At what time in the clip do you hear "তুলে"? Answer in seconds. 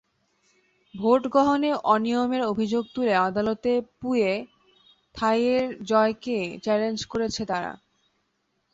2.95-3.13